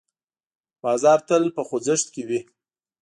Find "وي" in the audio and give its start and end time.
2.27-2.39